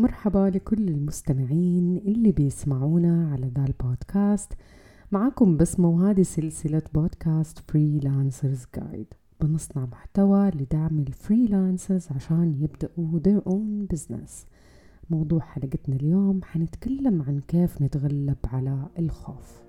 مرحبا 0.00 0.50
لكل 0.54 0.88
المستمعين 0.88 1.96
اللي 1.96 2.32
بيسمعونا 2.32 3.30
على 3.32 3.50
ذا 3.56 3.64
البودكاست. 3.64 4.52
معكم 5.12 5.56
بسمة 5.56 5.88
وهذه 5.88 6.22
سلسلة 6.22 6.82
بودكاست 6.94 7.58
فريلانسرز 7.58 8.66
جايد 8.76 9.06
بنصنع 9.40 9.86
محتوى 9.86 10.50
لدعم 10.50 10.98
ال 10.98 11.07
freelancers 11.07 12.08
عشان 12.10 12.54
يبدأوا 12.60 13.20
their 13.20 13.52
own 13.52 13.96
business. 13.96 14.46
موضوع 15.10 15.40
حلقتنا 15.40 15.96
اليوم 15.96 16.40
حنتكلم 16.44 17.22
عن 17.22 17.40
كيف 17.48 17.82
نتغلب 17.82 18.38
على 18.46 18.86
الخوف. 18.98 19.60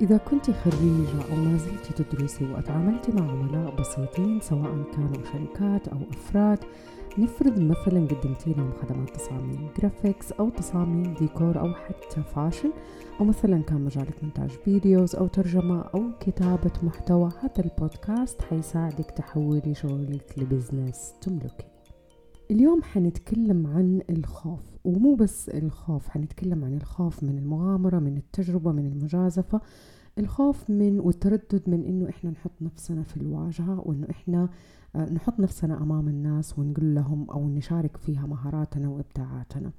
إذا 0.00 0.16
كنت 0.16 0.50
خريجة 0.50 1.30
أو 1.30 1.36
ما 1.36 1.56
زلت 1.56 2.02
تدرسي 2.02 2.44
وأتعاملت 2.44 3.10
مع 3.10 3.30
عملاء 3.30 3.80
بسيطين 3.80 4.40
سواء 4.40 4.82
كانوا 4.92 5.24
شركات 5.32 5.88
أو 5.88 5.98
أفراد 6.10 6.58
نفرض 7.18 7.60
مثلا 7.60 8.06
قدمتي 8.06 8.52
لهم 8.52 8.72
خدمات 8.72 9.10
تصاميم 9.10 9.68
graphics 9.78 10.32
أو 10.32 10.50
تصاميم 10.50 11.14
ديكور 11.14 11.60
أو 11.60 11.74
حتى 11.74 12.22
fashion 12.22 12.70
أو 13.20 13.24
مثلا 13.24 13.62
كان 13.62 13.80
مجالك 13.80 14.22
مونتاج 14.22 14.50
videos 14.50 15.16
أو 15.16 15.26
ترجمة 15.26 15.80
أو 15.80 16.02
كتابة 16.20 16.72
محتوى 16.82 17.30
هذا 17.42 17.64
البودكاست 17.64 18.42
حيساعدك 18.42 19.10
تحولي 19.10 19.74
شغلك 19.74 20.34
ل 20.36 20.45
business 20.45 21.14
تملكي. 21.20 21.66
اليوم 22.50 22.82
حنتكلم 22.82 23.66
عن 23.66 24.02
الخوف 24.10 24.62
ومو 24.84 25.14
بس 25.14 25.48
الخوف 25.48 26.08
حنتكلم 26.08 26.64
عن 26.64 26.74
الخوف 26.74 27.22
من 27.22 27.38
المغامرة 27.38 27.98
من 27.98 28.16
التجربة 28.16 28.72
من 28.72 28.86
المجازفة. 28.86 29.60
الخوف 30.18 30.70
من 30.70 31.00
والتردد 31.00 31.62
من 31.66 31.84
إنه 31.84 32.08
إحنا 32.08 32.30
نحط 32.30 32.52
نفسنا 32.60 33.02
في 33.02 33.16
الواجهة 33.16 33.80
وإنه 33.86 34.06
إحنا 34.10 34.48
آه، 34.96 35.12
نحط 35.12 35.40
نفسنا 35.40 35.82
أمام 35.82 36.08
الناس 36.08 36.58
ونقول 36.58 36.94
لهم 36.94 37.30
أو 37.30 37.48
نشارك 37.48 37.96
فيها 37.96 38.26
مهاراتنا 38.26 38.88
وإبداعاتنا. 38.88 39.72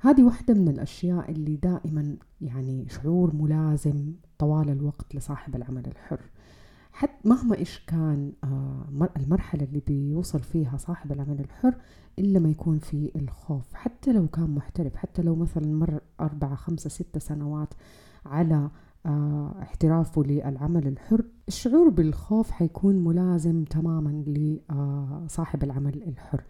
هذه 0.00 0.22
واحدة 0.22 0.54
من 0.54 0.68
الأشياء 0.68 1.30
اللي 1.30 1.56
دائما 1.56 2.16
يعني 2.40 2.88
شعور 2.88 3.34
ملازم 3.34 4.12
طوال 4.38 4.70
الوقت 4.70 5.14
لصاحب 5.14 5.56
العمل 5.56 5.86
الحر. 5.86 6.20
حتى 6.92 7.28
مهما 7.28 7.56
إيش 7.56 7.84
كان 7.86 8.32
آه، 8.44 9.08
المرحلة 9.16 9.64
اللي 9.64 9.82
بيوصل 9.86 10.40
فيها 10.40 10.76
صاحب 10.76 11.12
العمل 11.12 11.40
الحر 11.40 11.74
إلا 12.18 12.38
ما 12.38 12.48
يكون 12.48 12.78
في 12.78 13.10
الخوف. 13.16 13.74
حتى 13.74 14.12
لو 14.12 14.28
كان 14.28 14.50
محترف 14.50 14.96
حتى 14.96 15.22
لو 15.22 15.36
مثلا 15.36 15.66
مر 15.66 16.00
أربعة 16.20 16.54
خمسة 16.54 16.90
ستة 16.90 17.20
سنوات 17.20 17.74
على 18.26 18.70
احترافه 19.62 20.22
للعمل 20.22 20.86
الحر. 20.86 21.24
الشعور 21.48 21.88
بالخوف 21.88 22.50
حيكون 22.50 23.04
ملازم 23.04 23.64
تماما 23.64 24.24
لصاحب 24.26 25.64
العمل 25.64 26.02
الحر. 26.02 26.44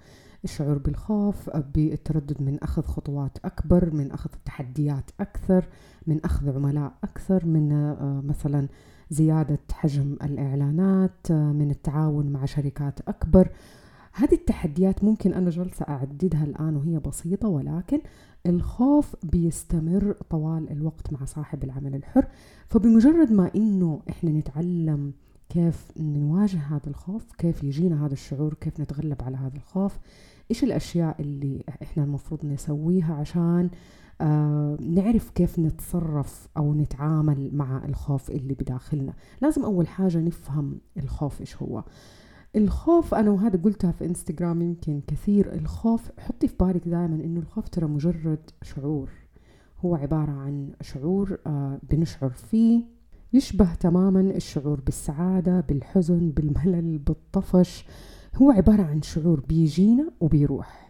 الشعور 0.44 0.78
بالخوف 0.78 1.50
بالتردد 1.56 2.42
من 2.42 2.58
أخذ 2.62 2.82
خطوات 2.82 3.38
أكبر 3.44 3.94
من 3.94 4.12
أخذ 4.12 4.30
تحديات 4.44 5.10
أكثر 5.20 5.64
من 6.06 6.24
أخذ 6.24 6.56
عملاء 6.56 6.92
أكثر 7.04 7.46
من 7.46 7.72
آه، 7.72 8.22
مثلا 8.24 8.68
زيادة 9.10 9.58
حجم 9.72 10.16
الإعلانات 10.22 11.30
آه، 11.30 11.52
من 11.52 11.70
التعاون 11.70 12.32
مع 12.32 12.44
شركات 12.44 13.00
أكبر. 13.08 13.48
هذه 14.12 14.34
التحديات 14.34 15.04
ممكن 15.04 15.34
أنا 15.34 15.50
جالسة 15.50 15.86
أعددها 15.88 16.44
الآن 16.44 16.76
وهي 16.76 16.98
بسيطة 16.98 17.48
ولكن 17.48 18.00
الخوف 18.46 19.16
بيستمر 19.22 20.14
طوال 20.30 20.70
الوقت 20.70 21.12
مع 21.12 21.24
صاحب 21.24 21.64
العمل 21.64 21.94
الحر. 21.94 22.27
فبمجرد 22.69 23.33
ما 23.33 23.50
إنه 23.55 24.02
إحنا 24.10 24.30
نتعلم 24.30 25.12
كيف 25.48 25.92
نواجه 25.96 26.58
هذا 26.58 26.86
الخوف 26.86 27.33
كيف 27.38 27.64
يجينا 27.64 28.06
هذا 28.06 28.12
الشعور 28.12 28.55
كيف 28.55 28.80
نتغلب 28.80 29.22
على 29.22 29.36
هذا 29.36 29.56
الخوف 29.56 29.98
إيش 30.50 30.64
الأشياء 30.64 31.20
اللي 31.20 31.64
إحنا 31.83 32.05
المفروض 32.05 32.44
نسويها 32.46 33.14
عشان 33.14 33.70
آه 34.20 34.77
نعرف 34.80 35.30
كيف 35.30 35.58
نتصرف 35.58 36.48
أو 36.56 36.74
نتعامل 36.74 37.50
مع 37.52 37.84
الخوف 37.84 38.30
اللي 38.30 38.55
بداخلنا. 38.55 39.14
لازم 39.42 39.64
أول 39.64 39.88
حاجة 39.88 40.18
نفهم 40.18 40.78
الخوف 40.96 41.40
إيش 41.40 41.57
هو. 41.57 41.84
الخوف 42.56 43.14
أنا 43.14 43.30
وهذا 43.30 43.61
قلتها 43.62 43.92
في 43.92 44.05
انستغرام 44.06 44.62
يمكن 44.62 45.00
كثير 45.06 45.52
الخوف 45.52 46.11
حطي 46.18 46.48
في 46.48 46.55
بالك 46.61 46.88
دائما 46.88 47.14
إنه 47.24 47.40
الخوف 47.40 47.68
ترى 47.68 47.86
مجرد 47.86 48.50
شعور. 48.62 49.11
هو 49.84 49.94
عبارة 49.94 50.30
عن 50.30 50.70
شعور 50.80 51.39
آه 51.46 51.78
بنشعر 51.90 52.30
فيه 52.30 52.83
يشبه 53.33 53.74
تماما 53.74 54.20
الشعور 54.20 54.80
بالسعادة 54.80 55.60
بالحزن 55.60 56.30
بالملل 56.30 56.98
بالطفش. 56.98 57.84
هو 58.36 58.50
عبارة 58.50 58.83
عن 58.83 59.02
شعور 59.02 59.40
بيجينا 59.40 60.10
وبيروح. 60.20 60.89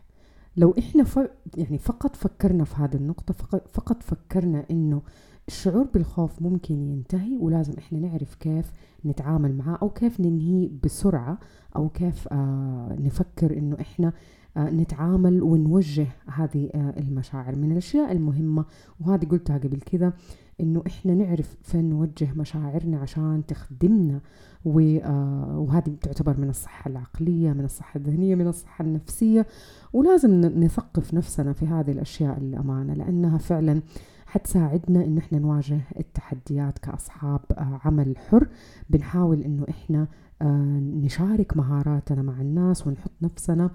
لو 0.57 0.75
إحنا 0.79 1.05
ف... 1.05 1.19
يعني 1.57 1.79
فقط 1.79 2.17
فكرنا 2.17 2.65
في 2.65 2.75
هذه 2.77 2.95
النقطة 2.95 3.35
فقط, 3.35 3.69
فقط 3.73 4.03
فكرنا 4.03 4.65
إنه 4.71 5.03
الشعور 5.49 5.85
بالخوف 5.87 6.43
ممكن 6.43 6.75
ينتهي 6.75 7.37
ولازم 7.37 7.73
إحنا 7.79 7.99
نعرف 7.99 8.35
كيف 8.35 8.73
نتعامل 9.07 9.57
معاه 9.57 9.79
أو 9.83 9.91
كيف 9.91 10.21
ننهيه 10.21 10.71
بسرعة 10.85 11.39
أو 11.77 11.89
كيف 11.89 12.29
آه 12.33 12.97
نفكر 13.01 13.59
إنه 13.59 13.77
إحنا 13.81 14.13
آه 14.57 14.71
نتعامل 14.71 15.43
ونوجه 15.43 16.07
هذه 16.27 16.71
آه 16.75 16.95
المشاعر. 16.99 17.57
من 17.57 17.73
الأشياء 17.73 18.13
المهمة 18.13 18.65
وهذه 19.01 19.25
قلتها 19.25 19.59
قبل 19.59 19.81
كذا 19.81 20.13
إنه 20.61 20.83
إحنا 20.87 21.15
نعرف 21.15 21.57
فين 21.63 21.91
نوجه 21.91 22.29
مشاعرنا 22.37 22.99
عشان 22.99 23.43
تخدمنا 23.49 24.21
آه، 24.67 25.59
وهذه 25.59 25.97
تعتبر 26.03 26.41
من 26.41 26.49
الصحة 26.49 26.91
العقلية 26.91 27.53
من 27.53 27.65
الصحة 27.65 27.99
الذهنية 27.99 28.35
من 28.35 28.47
الصحة 28.47 28.85
النفسية. 28.85 29.47
ولازم 29.93 30.41
نثقف 30.41 31.15
نفسنا 31.15 31.53
في 31.53 31.67
هذه 31.67 31.91
الأشياء 31.91 32.39
الأمانة 32.39 32.95
لأنها 32.95 33.39
فعلا 33.39 33.83
حتساعدنا 34.27 35.05
إنه 35.05 35.19
إحنا 35.19 35.39
نواجه 35.39 35.81
التحديات 35.99 36.79
كأصحاب 36.79 37.41
آه، 37.53 37.81
عمل 37.85 38.19
حر. 38.31 38.49
بنحاول 38.91 39.43
إنه 39.43 39.67
إحنا 39.69 40.09
آه، 40.43 40.81
نشارك 41.03 41.57
مهاراتنا 41.57 42.23
مع 42.23 42.41
الناس 42.41 42.87
ونحط 42.87 43.13
نفسنا 43.23 43.71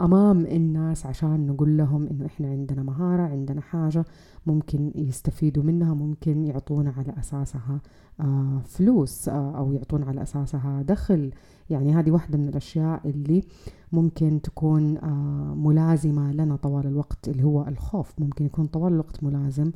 أمام 0.00 0.46
الناس 0.46 1.06
عشان 1.06 1.46
نقول 1.46 1.76
لهم 1.76 2.06
إنه 2.06 2.26
إحنا 2.26 2.48
عندنا 2.48 2.82
مهارة 2.82 3.22
عندنا 3.22 3.60
حاجة 3.60 4.04
ممكن 4.46 4.92
يستفيدوا 4.94 5.62
منها 5.62 5.94
ممكن 5.94 6.44
يعطونا 6.44 6.94
على 6.96 7.14
أساسها 7.18 7.80
آه، 8.20 8.62
فلوس 8.64 9.28
أو 9.28 9.72
يعطونا 9.72 10.06
على 10.06 10.22
أساسها 10.22 10.82
دخل. 10.82 11.30
يعني 11.70 11.94
هذه 11.94 12.10
واحدة 12.10 12.38
من 12.38 12.48
الأشياء 12.48 13.00
اللي 13.04 13.42
ممكن 13.92 14.40
تكون 14.42 14.98
ملازمة 15.56 16.32
لنا 16.32 16.56
طوال 16.56 16.86
الوقت 16.86 17.28
اللي 17.28 17.44
هو 17.44 17.66
الخوف. 17.68 18.12
ممكن 18.18 18.46
يكون 18.46 18.66
طوال 18.66 18.92
الوقت 18.92 19.24
ملازم 19.24 19.70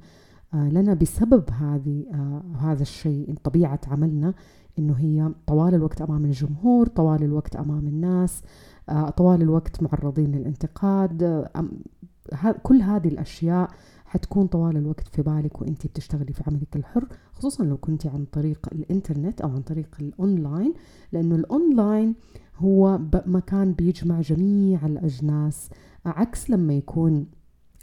آه، 0.54 0.68
لنا 0.68 0.94
بسبب 0.94 1.50
هذه 1.50 2.04
آه، 2.14 2.42
هذا 2.58 2.82
الشيء 2.82 3.34
طبيعة 3.44 3.80
عملنا 3.86 4.34
إنه 4.78 4.94
هي 4.94 5.32
طوال 5.46 5.74
الوقت 5.74 6.02
أمام 6.02 6.24
الجمهور 6.24 6.86
طوال 6.86 7.22
الوقت 7.22 7.56
أمام 7.56 7.86
الناس 7.86 8.42
آه، 8.42 8.79
طوال 9.16 9.42
الوقت 9.42 9.82
معرضين 9.82 10.32
للانتقاد. 10.32 11.46
كل 12.62 12.82
هذه 12.82 13.08
الأشياء 13.08 13.70
حتكون 14.04 14.46
طوال 14.46 14.76
الوقت 14.76 15.08
في 15.08 15.22
بالك 15.22 15.62
وانت 15.62 15.86
بتشتغلي 15.86 16.32
في 16.32 16.42
عملك 16.46 16.76
الحر 16.76 17.06
خصوصا 17.32 17.64
لو 17.64 17.76
كنت 17.76 18.06
عن 18.06 18.24
طريق 18.24 18.68
الإنترنت 18.72 19.40
أو 19.40 19.50
عن 19.50 19.62
طريق 19.62 19.96
الأونلاين 20.00 20.74
لأنه 21.12 21.34
الأونلاين 21.34 22.14
هو 22.56 22.98
مكان 23.26 23.72
بيجمع 23.72 24.20
جميع 24.20 24.86
الأجناس 24.86 25.70
عكس 26.06 26.50
لما 26.50 26.74
يكون 26.74 27.26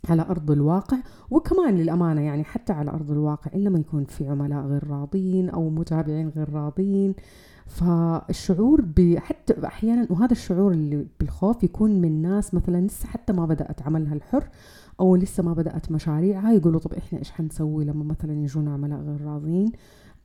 على 0.09 0.22
أرض 0.22 0.51
الواقع. 0.51 0.97
وكمان 1.31 1.75
للأمانة 1.75 2.22
يعني 2.22 2.44
حتى 2.44 2.73
على 2.73 2.91
أرض 2.91 3.12
الواقع 3.12 3.51
إلا 3.56 3.69
ما 3.69 3.79
يكون 3.79 4.06
في 4.06 4.28
عملاء 4.28 4.66
غير 4.66 4.88
راضين 4.88 5.50
أو 5.50 5.69
متابعين 5.69 6.29
غير 6.29 6.50
راضين 6.53 7.16
فالشعور 7.67 8.85
حتى 9.17 9.66
أحيانا 9.66 10.07
وهذا 10.09 10.31
الشعور 10.31 10.72
اللي 10.72 11.07
بالخوف 11.19 11.63
يكون 11.63 12.01
من 12.01 12.22
ناس 12.22 12.53
مثلا 12.53 12.88
لسه 12.88 13.07
حتى 13.07 13.33
ما 13.33 13.45
بدأت 13.45 13.81
عملها 13.81 14.13
الحر 14.13 14.50
أو 15.00 15.16
لسه 15.16 15.43
ما 15.43 15.53
بدأت 15.53 15.91
مشاريعها 15.91 16.53
يقولوا 16.53 16.79
طب 16.79 16.93
إحنا 16.93 17.19
إيش 17.19 17.31
حنسوي 17.31 17.85
لما 17.85 18.03
مثلا 18.03 18.34
يجونا 18.34 18.73
عملاء 18.73 18.99
غير 18.99 19.22
راضين 19.22 19.72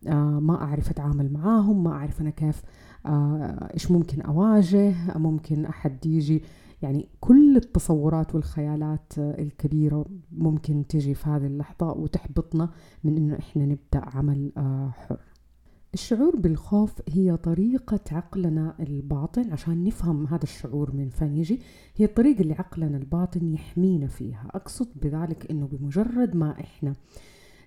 آه 0.06 0.40
ما 0.40 0.62
أعرف 0.62 0.90
أتعامل 0.90 1.32
معاهم 1.32 1.84
ما 1.84 1.90
أعرف 1.90 2.20
أنا 2.20 2.30
كيف 2.30 2.62
آه 3.06 3.70
إيش 3.74 3.90
ممكن 3.90 4.22
أواجه 4.22 4.94
ممكن 5.18 5.64
أحد 5.64 6.06
يجي. 6.06 6.42
يعني 6.82 7.08
كل 7.20 7.56
التصورات 7.56 8.34
والخيالات 8.34 9.12
الكبيرة 9.18 10.04
ممكن 10.32 10.86
تجي 10.88 11.14
في 11.14 11.28
هذه 11.28 11.46
اللحظة 11.46 11.92
وتحبطنا 11.92 12.68
من 13.04 13.16
إنه 13.16 13.38
إحنا 13.38 13.66
نبدأ 13.66 14.08
عمل 14.16 14.52
آه، 14.56 14.90
حر. 14.90 15.16
الشعور 15.94 16.36
بالخوف 16.36 17.02
هي 17.08 17.36
طريقة 17.36 18.00
عقلنا 18.12 18.74
الباطن 18.80 19.52
عشان 19.52 19.84
نفهم 19.84 20.26
هذا 20.26 20.42
الشعور 20.42 20.92
من 20.96 21.08
فين 21.08 21.36
يجي. 21.36 21.60
هي 21.96 22.04
الطريقة 22.04 22.40
اللي 22.40 22.54
عقلنا 22.54 22.96
الباطن 22.96 23.48
يحمينا 23.48 24.06
فيها. 24.06 24.48
أقصد 24.50 24.88
بذلك 25.02 25.50
إنه 25.50 25.66
بمجرد 25.66 26.36
ما 26.36 26.60
إحنا 26.60 26.94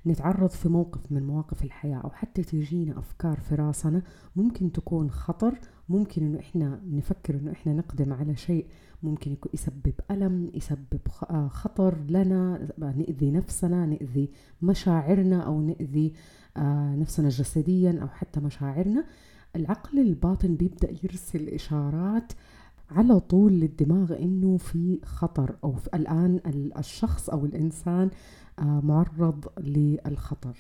نتعرض 0.08 0.50
في 0.50 0.70
موقف 0.70 1.12
من 1.12 1.24
مواقف 1.28 1.64
الحياة 1.64 1.98
أو 1.98 2.10
حتى 2.10 2.44
تجينا 2.44 3.00
أفكار 3.00 3.40
في 3.40 3.56
راسنا 3.56 4.02
ممكن 4.36 4.72
تكون 4.72 5.12
خطر 5.12 5.60
ممكن 5.90 6.24
إنه 6.26 6.40
إحنا 6.40 6.82
نفكر 6.92 7.36
إنه 7.36 7.52
إحنا 7.52 7.74
نقدم 7.74 8.14
على 8.14 8.36
شيء 8.36 8.66
ممكن 9.04 9.32
يكون 9.32 9.52
يسبب 9.54 9.94
ألم 10.12 10.52
يسبب 10.54 11.00
آه، 11.30 11.48
خطر 11.48 11.98
لنا 12.10 12.68
نأذي 12.78 13.32
نفسنا 13.32 13.86
نأذي 13.86 14.30
مشاعرنا 14.62 15.42
أو 15.42 15.62
نأذي 15.62 16.14
آه، 16.58 16.96
نفسنا 16.96 17.30
جسديا 17.30 18.00
أو 18.02 18.08
حتى 18.08 18.40
مشاعرنا. 18.40 19.06
العقل 19.56 20.00
الباطن 20.00 20.56
بيبدأ 20.56 20.90
يرسل 21.04 21.50
إشارات 21.50 22.34
على 22.92 23.20
طول 23.20 23.54
للدماغ 23.54 24.20
إنه 24.20 24.58
في 24.58 25.00
خطر 25.06 25.56
أو 25.64 25.74
في 25.74 25.90
الآن 25.94 26.40
الشخص 26.78 27.30
أو 27.30 27.46
الإنسان 27.46 28.10
آه، 28.60 28.82
معرض 28.84 29.46
للخطر. 29.60 30.58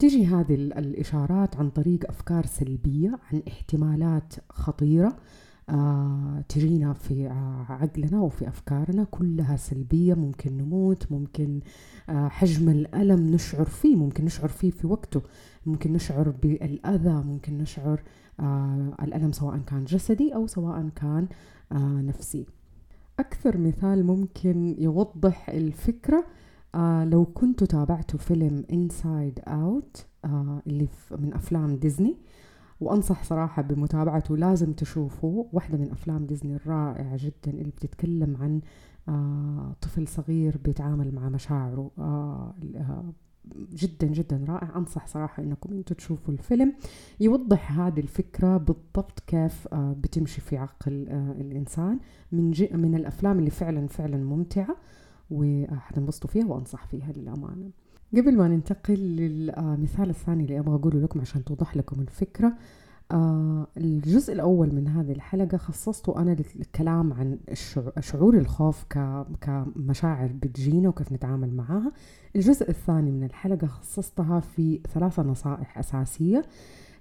تجي 0.00 0.26
هذه 0.26 0.54
الإشارات 0.54 1.56
عن 1.56 1.70
طريق 1.70 2.08
أفكار 2.08 2.46
سلبية 2.46 3.18
عن 3.32 3.42
احتمالات 3.48 4.34
خطيرة. 4.50 5.16
آه 5.68 6.44
تجينا 6.48 6.92
في 6.92 7.28
عقلنا 7.68 8.20
وفي 8.20 8.48
أفكارنا 8.48 9.04
كلها 9.04 9.56
سلبية 9.56 10.14
ممكن 10.14 10.56
نموت 10.56 11.12
ممكن 11.12 11.60
آه 12.08 12.28
حجم 12.28 12.68
الألم 12.68 13.26
نشعر 13.26 13.64
فيه 13.64 13.96
ممكن 13.96 14.24
نشعر 14.24 14.48
فيه 14.48 14.70
في 14.70 14.86
وقته 14.86 15.22
ممكن 15.66 15.92
نشعر 15.92 16.30
بالأذى 16.30 17.22
ممكن 17.26 17.58
نشعر 17.58 18.02
آه 18.40 18.96
الألم 19.02 19.32
سواء 19.32 19.58
كان 19.58 19.84
جسدي 19.84 20.34
أو 20.34 20.46
سواء 20.46 20.88
كان 20.88 21.28
نفسي. 22.06 22.46
أكثر 23.18 23.58
مثال 23.58 24.06
ممكن 24.06 24.74
يوضح 24.78 25.48
الفكرة 25.48 26.24
آه 26.74 27.04
لو 27.04 27.24
كنتوا 27.24 27.66
تابعتوا 27.66 28.18
فيلم 28.18 28.64
Inside 28.72 29.40
Out 29.48 30.06
آه 30.24 30.62
اللي 30.66 30.88
من 31.18 31.34
أفلام 31.34 31.76
ديزني 31.76 32.16
وأنصح 32.80 33.24
صراحة 33.24 33.62
بمتابعته 33.62 34.36
لازم 34.36 34.72
تشوفوا 34.72 35.44
واحدة 35.52 35.78
من 35.78 35.90
أفلام 35.90 36.26
ديزني 36.26 36.56
الرائعة 36.56 37.16
جدا 37.16 37.50
اللي 37.58 37.70
بتتكلم 37.70 38.36
عن 38.40 38.60
آه 39.08 39.76
طفل 39.80 40.08
صغير 40.08 40.58
بيتعامل 40.64 41.14
مع 41.14 41.28
مشاعره. 41.28 41.90
آه 41.98 42.54
آه 42.76 43.12
جدا 43.72 44.06
جدا 44.06 44.44
رائع. 44.48 44.76
أنصح 44.76 45.06
صراحة 45.06 45.42
إنكم 45.42 45.72
أنتم 45.72 45.94
تشوفوا 45.94 46.34
الفيلم. 46.34 46.72
يوضح 47.20 47.78
هذه 47.80 48.00
الفكرة 48.00 48.56
بالضبط 48.56 49.20
كيف 49.26 49.68
آه 49.72 49.92
بتمشي 49.92 50.40
في 50.40 50.56
عقل 50.56 50.92
الإنسان. 51.40 51.98
من 52.32 52.50
من 52.72 52.94
الأفلام 52.94 53.38
اللي 53.38 53.50
فعلا 53.50 53.86
فعلا 53.86 54.16
ممتعة. 54.16 54.76
وحتنبسطوا 55.30 56.30
فيها 56.30 56.46
وأنصح 56.46 56.86
فيها 56.86 57.12
للأمانة. 57.12 57.70
قبل 58.16 58.36
ما 58.36 58.48
ننتقل 58.48 58.94
للمثال 58.94 60.10
الثاني 60.10 60.42
اللي 60.44 60.58
أبغى 60.58 60.74
أقوله 60.74 61.00
لكم 61.00 61.20
عشان 61.20 61.44
توضح 61.44 61.76
لكم 61.76 62.00
الفكرة 62.00 62.52
آه 63.12 63.66
الجزء 63.76 64.32
الأول 64.32 64.74
من 64.74 64.88
هذه 64.88 65.12
الحلقة 65.12 65.56
خصصته 65.56 66.20
أنا 66.22 66.36
للكلام 66.56 67.12
عن 67.12 67.38
شعور 68.00 68.38
الخوف 68.38 68.84
كمشاعر 69.40 70.32
بتجينا 70.32 70.88
وكيف 70.88 71.12
نتعامل 71.12 71.54
معاها. 71.54 71.92
الجزء 72.36 72.70
الثاني 72.70 73.10
من 73.10 73.24
الحلقة 73.24 73.66
خصصتها 73.66 74.40
في 74.40 74.80
ثلاثة 74.94 75.22
نصائح 75.22 75.78
أساسية 75.78 76.44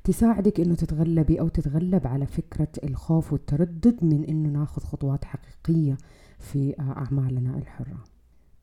تساعدك 0.03 0.59
إنه 0.59 0.75
تتغلبي 0.75 1.39
أو 1.39 1.47
تتغلب 1.47 2.07
على 2.07 2.25
فكرة 2.25 2.71
الخوف 2.83 3.33
والتردد 3.33 4.03
من 4.03 4.23
إنه 4.23 4.49
ناخذ 4.49 4.81
خطوات 4.81 5.25
حقيقية 5.25 5.97
في 6.39 6.75
أعمالنا 6.79 7.57
الحرة. 7.57 8.03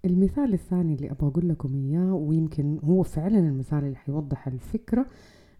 المثال 0.06 0.52
الثاني 0.52 0.94
اللي 0.94 1.10
أبغى 1.10 1.28
أقول 1.28 1.48
لكم 1.48 1.74
إياه 1.74 2.14
ويمكن 2.14 2.78
هو 2.84 3.02
فعلا 3.02 3.38
المثال 3.38 3.84
اللي 3.84 3.96
حيوضح 3.96 4.46
الفكرة 4.46 5.06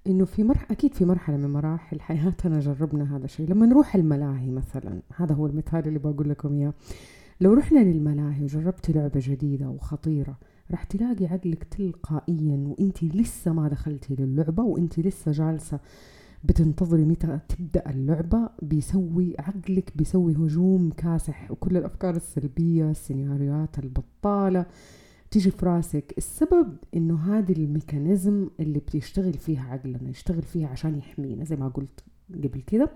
إنه 0.06 0.24
في 0.24 0.44
مرحلة 0.44 0.66
أكيد 0.70 0.94
في 0.94 1.04
مرحلة 1.04 1.36
من 1.36 1.50
مراحل 1.52 2.00
حياتنا 2.00 2.60
جربنا 2.60 3.16
هذا 3.16 3.24
الشيء. 3.24 3.50
لما 3.50 3.66
نروح 3.66 3.94
الملاهي 3.94 4.50
مثلا 4.50 5.00
هذا 5.16 5.34
هو 5.34 5.46
المثال 5.46 5.88
اللي 5.88 5.98
بقول 5.98 6.28
لكم 6.28 6.54
إياه. 6.54 6.72
لو 7.40 7.54
رحنا 7.54 7.78
للملاهي 7.78 8.44
وجربتي 8.44 8.92
لعبة 8.92 9.20
جديدة 9.24 9.68
وخطيرة 9.68 10.38
راح 10.70 10.84
تلاقي 10.84 11.26
عقلك 11.26 11.64
تلقائيا 11.64 12.64
وانت 12.66 13.04
لسه 13.04 13.52
ما 13.52 13.68
دخلتي 13.68 14.14
للعبة 14.18 14.62
وانت 14.62 14.98
لسه 15.00 15.32
جالسة 15.32 15.80
بتنتظري 16.46 17.04
متى 17.04 17.38
تبدأ 17.48 17.90
اللعبة 17.90 18.48
بيسوي 18.62 19.34
عقلك 19.38 19.92
بيسوي 19.96 20.32
هجوم 20.32 20.90
كاسح. 20.90 21.50
وكل 21.50 21.76
الأفكار 21.76 22.16
السلبية 22.16 22.90
السيناريوهات 22.90 23.78
البطالة 23.78 24.66
تيجي 25.30 25.50
في 25.50 25.66
راسك. 25.66 26.14
السبب 26.18 26.76
إنه 26.94 27.38
هذه 27.38 27.52
الميكانيزم 27.52 28.48
اللي 28.60 28.80
بيشتغل 28.92 29.32
فيها 29.32 29.62
عقلنا 29.72 30.10
يشتغل 30.10 30.42
فيها 30.42 30.68
عشان 30.68 30.98
يحمينا 30.98 31.44
زي 31.44 31.56
ما 31.56 31.68
قلت 31.68 32.04
قبل 32.34 32.60
كده 32.66 32.90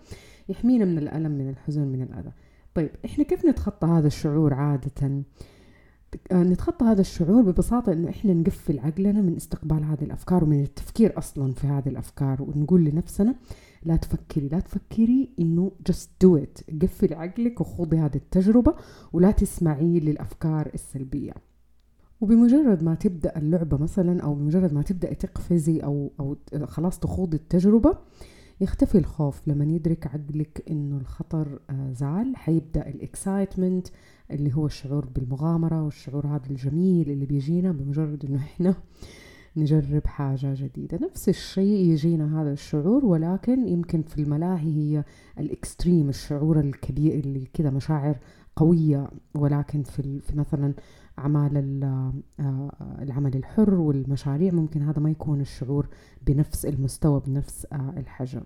يحمينا 0.49 0.85
من 0.85 0.99
الألم 0.99 1.31
من 1.31 1.49
الحزن 1.49 1.87
من 1.89 2.03
الأذى. 2.03 2.33
طيب 2.75 2.91
إحنا 3.05 3.25
كيف 3.25 3.45
نتخطى 3.45 3.87
هذا 3.87 4.07
الشعور 4.07 4.55
عادة؟ 4.55 4.91
آه، 5.07 5.23
نتخطى 6.33 6.85
هذا 6.85 7.01
الشعور 7.01 7.43
ببساطة 7.43 7.93
إنه 7.93 8.09
إحنا 8.11 8.35
نقفل 8.35 8.79
عقلنا 8.79 9.21
من 9.21 9.37
استقبال 9.37 9.85
هذه 9.85 10.05
الأفكار 10.05 10.45
ومن 10.45 10.63
التفكير 10.63 11.19
أصلا 11.19 11.53
في 11.53 11.67
هذه 11.67 11.89
الأفكار 11.89 12.43
ونقول 12.43 12.85
لنفسنا 12.85 13.35
لا 13.83 13.97
تفكري 13.97 14.49
لا 14.49 14.61
تفكري 14.61 15.31
إنه 15.39 15.73
just 15.91 16.27
do 16.27 16.39
it. 16.41 16.81
قفل 16.83 17.15
عقلك 17.15 17.61
وخوضي 17.61 17.99
هذه 17.99 18.17
التجربة 18.17 18.75
ولا 19.13 19.31
تسمعي 19.31 20.01
للأفكار 20.01 20.71
السلبية. 20.75 21.33
وبمجرد 22.21 22.83
ما 22.83 22.95
تبدأ 22.95 23.39
اللعبة 23.39 23.77
مثلا 23.77 24.23
أو 24.23 24.35
بمجرد 24.35 24.73
ما 24.73 24.83
تبداي 24.83 25.15
تقفزي 25.15 25.81
أو 25.81 26.13
أو 26.21 26.37
خلاص 26.65 26.99
تخوضي 26.99 27.37
التجربة 27.37 27.99
يختفي 28.61 28.99
الخوف 28.99 29.49
لما 29.49 29.65
يدرك 29.65 30.07
عقلك 30.07 30.65
إنه 30.71 30.97
الخطر 30.97 31.59
آه، 31.71 31.93
زال 31.93 32.37
حيبدأ 32.37 32.89
الإكسايتمنت 32.89 33.89
اللي 34.31 34.55
هو 34.55 34.67
الشعور 34.67 35.07
بالمغامرة 35.07 35.83
والشعور 35.83 36.27
هذا 36.27 36.47
الجميل 36.51 37.11
اللي 37.11 37.27
بيجينا 37.27 37.73
بمجرد 37.73 38.25
إنه 38.25 38.39
إحنا 38.39 38.75
نجرب 39.57 40.07
حاجة 40.07 40.55
جديدة. 40.55 40.99
نفس 41.03 41.29
الشيء 41.29 41.91
يجينا 41.91 42.43
هذا 42.43 42.53
الشعور 42.53 43.07
ولكن 43.07 43.69
يمكن 43.69 44.03
في 44.03 44.19
الملاهي 44.19 44.77
هي 44.77 45.05
ال 45.39 45.48
extreme 45.48 46.09
الشعور 46.09 46.61
الكبير 46.61 47.15
اللي 47.15 47.47
كذا 47.55 47.71
مشاعر 47.71 48.19
قوية 48.57 49.09
ولكن 49.35 49.83
في, 49.83 50.21
في 50.21 50.37
مثلا 50.37 50.75
أعمال 51.19 51.85
آه، 52.41 52.73
العمل 53.03 53.37
الحر 53.37 53.75
والمشاريع 53.75 54.53
ممكن 54.53 54.83
هذا 54.83 55.01
ما 55.01 55.11
يكون 55.11 55.41
الشعور 55.41 55.89
بنفس 56.27 56.67
المستوى 56.67 57.23
بنفس 57.27 57.67
آه، 57.73 57.95
الحجم. 57.97 58.43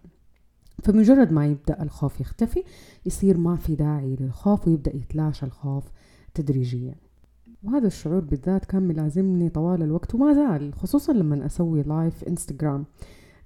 فمجرد 0.82 1.32
ما 1.32 1.46
يبدأ 1.46 1.82
الخوف 1.82 2.20
يختفي 2.20 2.62
يصير 3.06 3.38
ما 3.38 3.56
في 3.56 3.75
داعي 3.75 4.16
للخوف 4.20 4.69
ويبدأ 4.69 4.96
يتلاشى 4.96 5.46
الخوف 5.46 5.84
تدريجيا. 6.34 6.94
وهذا 7.62 7.87
الشعور 7.87 8.20
بالذات 8.20 8.64
كان 8.64 8.82
ملازمني 8.82 9.48
طوال 9.48 9.82
الوقت 9.82 10.15
وما 10.15 10.32
زال 10.32 10.74
خصوصا 10.74 11.12
لما 11.12 11.46
أسوي 11.46 11.82
live 11.82 12.24
انستغرام 12.24 12.84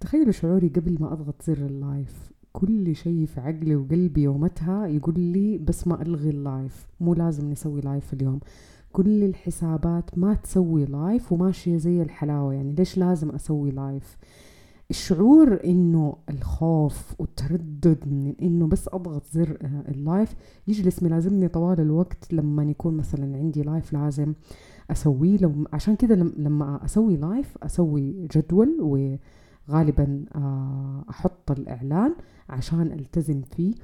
تخيلوا 0.00 0.32
شعوري 0.32 0.68
قبل 0.68 0.96
ما 1.00 1.12
أضغط 1.12 1.42
زر 1.42 1.66
ال 1.66 1.79
live 1.79 2.32
كل 2.52 2.96
شيء 2.96 3.26
في 3.26 3.40
عقلي 3.40 3.76
وقلبي 3.76 4.22
يومتها 4.22 4.86
يقول 4.86 5.20
لي 5.20 5.58
بس 5.58 5.86
ما 5.86 6.02
ألغي 6.02 6.30
ال 6.30 6.41
live 6.41 6.86
مو 7.00 7.14
لازم 7.14 7.50
نسوي 7.50 7.80
live 7.80 8.12
اليوم. 8.12 8.40
كل 8.92 9.24
الحسابات 9.24 10.18
ما 10.18 10.34
تسوي 10.34 10.84
live 10.84 11.32
وماشية 11.32 11.76
زي 11.76 12.02
الحلاوة. 12.02 12.54
يعني 12.54 12.72
ليش 12.72 12.98
لازم 12.98 13.30
أسوي 13.30 13.70
live 13.70 14.16
الشعور 14.90 15.60
إنه 15.64 16.16
الخوف 16.30 17.14
والتردد 17.20 17.98
من 18.06 18.34
إنه 18.42 18.66
بس 18.66 18.88
أضغط 18.92 19.26
زر 19.32 19.58
آه، 19.62 19.84
ال 19.90 19.99
live 19.99 20.34
يجلس 20.68 21.02
ملازمني 21.02 21.48
طوال 21.48 21.80
الوقت 21.80 22.32
لما 22.32 22.64
يكون 22.64 22.96
مثلا 22.96 23.36
عندي 23.36 23.62
live 23.62 23.92
لازم 23.92 24.34
أسويه. 24.90 25.38
لو 25.38 25.52
عشان 25.72 25.96
كذا 25.96 26.14
لما 26.14 26.84
أسوي 26.84 27.16
live 27.16 27.58
أسوي 27.62 28.26
جدول 28.36 28.76
وغالبا 29.68 30.24
آه، 30.34 31.04
أحط 31.10 31.50
الإعلان 31.50 32.14
عشان 32.48 32.82
ألتزم 32.92 33.42
فيه. 33.42 33.74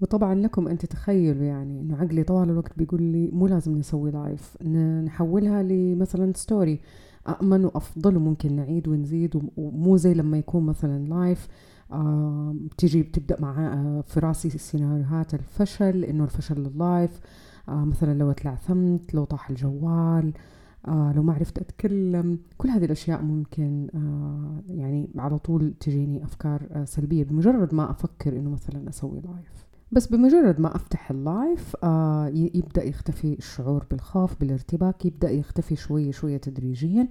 وطبعا 0.00 0.34
لكم 0.34 0.68
أن 0.68 0.78
تتخيلوا 0.78 1.44
يعني 1.44 1.80
إنه 1.80 1.96
عقلي 1.96 2.22
طوال 2.22 2.50
الوقت 2.50 2.78
بيقول 2.78 3.02
لي 3.02 3.30
مو 3.32 3.46
لازم 3.46 3.78
نسوي 3.78 4.10
لايف 4.10 4.62
نحولها 5.04 5.62
لمثلا 5.62 6.32
story 6.36 6.80
أأمن 7.28 7.64
وأفضل 7.64 8.16
وممكن 8.16 8.56
نعيد 8.56 8.88
ونزيد 8.88 9.50
ومو 9.56 9.96
زي 9.96 10.14
لما 10.14 10.38
يكون 10.38 10.66
مثلا 10.66 11.08
live 11.08 11.48
آه 11.92 12.56
تيجي 12.78 13.02
بتبدأ 13.02 13.36
مع 13.40 13.72
آه 13.72 14.00
في 14.06 14.20
راسي 14.20 14.50
سيناريوهات 14.50 15.34
الفشل 15.34 16.04
إنه 16.04 16.24
الفشل 16.24 16.54
لل 16.60 16.80
live 16.80 17.20
آه 17.68 17.84
مثلا 17.84 18.18
لو 18.18 18.30
اتلعثمت 18.30 19.14
لو 19.14 19.24
طاح 19.24 19.50
الجوال 19.50 20.32
آه 20.88 21.12
لو 21.16 21.22
ما 21.22 21.32
عرفت 21.32 21.58
أتكلم. 21.58 22.38
كل 22.58 22.68
هذه 22.68 22.84
الأشياء 22.84 23.22
ممكن 23.22 23.88
يعني 24.68 25.08
على 25.16 25.38
طول 25.38 25.74
تجيني 25.80 26.24
أفكار 26.24 26.62
آه 26.72 26.84
سلبية 26.84 27.24
بمجرد 27.24 27.74
ما 27.74 27.90
أفكر 27.90 28.36
إنه 28.36 28.50
مثلا 28.50 28.88
أسوي 28.88 29.20
live 29.20 29.67
بس 29.92 30.06
بمجرد 30.06 30.60
ما 30.60 30.76
أفتح 30.76 31.10
ال 31.10 31.23
live 31.23 31.76
آه 31.84 32.28
يبدأ 32.28 32.84
يختفي 32.84 33.32
الشعور 33.38 33.84
بالخوف 33.90 34.40
بالارتباك 34.40 35.04
يبدأ 35.06 35.30
يختفي 35.30 35.76
شوية 35.76 36.10
شوية 36.10 36.36
تدريجيا 36.36 37.08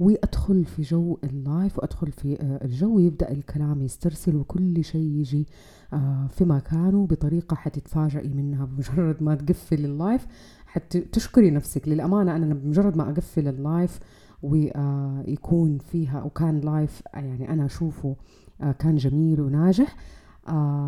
وأدخل 0.00 0.64
في 0.64 0.82
جو 0.82 1.18
ال 1.24 1.35
live 1.35 1.78
وأدخل 1.78 2.12
في 2.12 2.40
آه 2.40 2.64
الجو 2.64 2.98
يبدأ 2.98 3.30
الكلام 3.30 3.82
يسترسل 3.82 4.36
وكل 4.36 4.84
شيء 4.84 5.00
يجي 5.20 5.46
آه 5.92 6.26
في 6.26 6.44
مكانه 6.44 7.06
بطريقة 7.06 7.54
حتتفاجئي 7.56 8.28
منها 8.34 8.64
بمجرد 8.64 9.22
ما 9.22 9.34
تقفل 9.34 9.84
ال 9.84 9.91
live. 9.91 10.26
حتشكري 10.66 11.50
نفسك. 11.50 11.88
للأمانة 11.88 12.36
أنا 12.36 12.54
بمجرد 12.54 12.96
ما 12.96 13.10
أقفل 13.10 13.48
ال 13.48 13.58
live 13.58 13.98
ويكون 14.42 15.78
فيها 15.78 16.22
وكان 16.22 16.60
live 16.60 17.02
يعني 17.14 17.52
أنا 17.52 17.64
أشوفه 17.66 18.16
آه 18.60 18.72
كان 18.72 18.96
جميل 18.96 19.40
وناجح. 19.40 19.96
آه، 19.96 20.16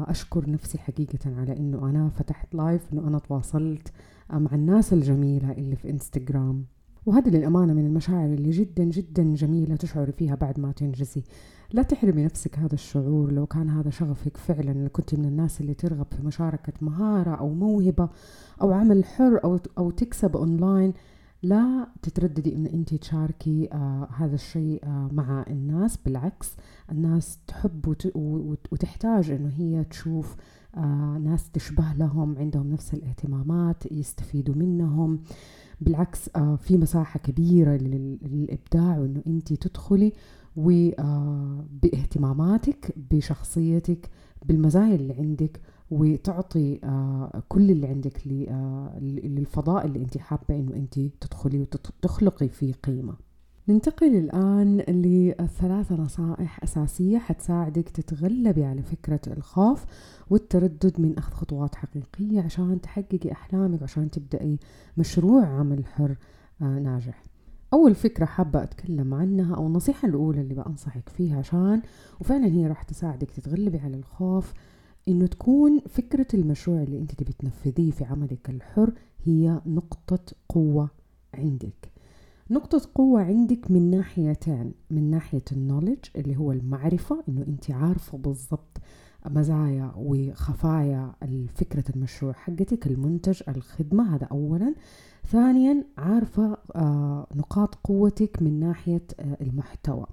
أشكر 0.08 0.50
نفسي 0.50 0.78
حقيقة 0.78 1.40
على 1.40 1.56
إنه 1.56 1.90
أنا 1.90 2.08
فتحت 2.08 2.54
live 2.54 2.92
إنه 2.92 3.08
أنا 3.08 3.18
تواصلت 3.18 3.92
آه، 4.30 4.38
مع 4.38 4.54
الناس 4.54 4.92
الجميلة 4.92 5.52
اللي 5.52 5.76
في 5.76 5.90
إنستغرام 5.90 6.64
وهذا 7.06 7.30
للأمانة 7.30 7.72
من 7.72 7.86
المشاعر 7.86 8.26
اللي 8.26 8.50
جدا 8.50 8.84
جدا 8.84 9.34
جميلة 9.34 9.76
تشعري 9.76 10.12
فيها 10.12 10.34
بعد 10.34 10.60
ما 10.60 10.72
تنجزي. 10.72 11.22
لا 11.72 11.82
تحرمي 11.82 12.24
نفسك 12.24 12.58
هذا 12.58 12.74
الشعور 12.74 13.32
لو 13.32 13.46
كان 13.46 13.68
هذا 13.70 13.90
شغفك 13.90 14.36
فعلا 14.36 14.72
لو 14.72 14.88
كنت 14.88 15.14
من 15.14 15.24
الناس 15.24 15.60
اللي 15.60 15.74
ترغب 15.74 16.06
في 16.16 16.22
مشاركة 16.22 16.72
مهارة 16.80 17.30
أو 17.30 17.54
موهبة 17.54 18.08
أو 18.62 18.72
عمل 18.72 19.04
حر 19.04 19.40
أو, 19.44 19.58
أو 19.78 19.90
تكسب 19.90 20.36
أونلاين 20.36 20.92
لا 21.42 21.88
تترددي 22.02 22.56
إن 22.56 22.66
انت 22.66 22.94
تشاركي 22.94 23.68
آه 23.72 24.08
هذا 24.16 24.34
الشيء 24.34 24.80
آه 24.84 25.08
مع 25.12 25.44
الناس 25.50 25.96
بالعكس 25.96 26.50
الناس 26.92 27.38
تحب 27.46 27.88
وت 27.88 28.06
وتحتاج 28.72 29.30
إنه 29.30 29.48
هي 29.56 29.84
تشوف 29.84 30.36
آه 30.76 31.20
ناس 31.24 31.50
تشبه 31.50 31.92
لهم 31.98 32.38
عندهم 32.38 32.70
نفس 32.72 32.94
الاهتمامات 32.94 33.92
يستفيدوا 33.92 34.54
منهم. 34.54 35.20
بالعكس 35.80 36.30
آه 36.36 36.56
في 36.56 36.76
مساحة 36.76 37.20
كبيرة 37.20 37.76
للإبداع 37.76 38.98
وإنه 38.98 39.22
أنت 39.26 39.52
تدخلي 39.52 40.12
وباهتماماتك 40.56 42.86
آه، 42.86 42.92
بشخصيتك 43.10 44.10
بالمزايا 44.46 44.94
اللي 44.94 45.12
عندك. 45.14 45.60
وتعطي 45.90 46.80
آه 46.84 47.42
كل 47.48 47.70
اللي 47.70 47.86
عندك 47.86 48.26
آه 48.48 48.98
للفضاء 49.00 49.86
اللي 49.86 49.98
انت 49.98 50.18
حابة 50.18 50.56
انه 50.56 50.74
انت 50.74 50.98
تدخلي 50.98 51.60
وتخلقي 51.60 52.48
فيه 52.48 52.72
قيمة. 52.72 53.14
ننتقل 53.68 54.16
الآن 54.16 54.76
لثلاثة 54.76 55.94
نصائح 55.94 56.62
أساسية 56.62 57.18
حتساعدك 57.18 57.88
تتغلبي 57.88 58.64
على 58.64 58.82
فكرة 58.82 59.20
الخوف 59.26 59.84
والتردد 60.30 60.92
من 60.98 61.18
أخذ 61.18 61.32
خطوات 61.32 61.74
حقيقية 61.74 62.40
عشان 62.40 62.80
تحققي 62.80 63.32
أحلامك 63.32 63.82
عشان 63.82 64.10
تبدأي 64.10 64.58
مشروع 64.96 65.46
عمل 65.46 65.86
حر 65.86 66.16
آه 66.62 66.64
ناجح. 66.64 67.22
أول 67.72 67.94
فكرة 67.94 68.24
حابة 68.24 68.62
أتكلم 68.62 69.14
عنها 69.14 69.56
أو 69.56 69.66
النصيحة 69.66 70.08
الأولى 70.08 70.40
اللي 70.40 70.54
بأنصحك 70.54 71.08
فيها 71.08 71.38
عشان 71.38 71.82
وفعلا 72.20 72.46
هي 72.46 72.66
راح 72.66 72.82
تساعدك 72.82 73.30
تتغلبي 73.30 73.78
على 73.78 73.96
الخوف 73.96 74.54
إنه 75.08 75.26
تكون 75.26 75.80
فكرة 75.80 76.26
المشروع 76.34 76.82
اللي 76.82 76.98
أنت 76.98 77.12
تبي 77.14 77.32
تنفذيه 77.32 77.90
في 77.90 78.04
عملك 78.04 78.50
الحر 78.50 78.92
هي 79.24 79.60
نقطة 79.66 80.34
قوة 80.48 80.90
عندك. 81.34 81.92
نقطة 82.50 82.90
قوة 82.94 83.22
عندك 83.22 83.70
من 83.70 83.90
ناحيتين 83.90 84.72
من 84.90 85.10
ناحية 85.10 85.42
النولج 85.52 85.98
اللي 86.16 86.36
هو 86.36 86.52
المعرفة 86.52 87.24
إنه 87.28 87.42
أنت 87.48 87.70
عارفة 87.70 88.18
بالضبط 88.18 88.78
مزايا 89.26 89.92
وخفايا 89.96 91.12
فكرة 91.54 91.84
المشروع 91.96 92.32
حقتك 92.32 92.86
المنتج 92.86 93.42
الخدمة 93.48 94.14
هذا 94.14 94.24
أولا. 94.26 94.74
ثانيا 95.26 95.84
عارفة 95.98 96.56
آه 96.76 97.26
نقاط 97.34 97.74
قوتك 97.74 98.42
من 98.42 98.60
ناحية 98.60 99.02
آه 99.20 99.36
المحتوى. 99.40 100.06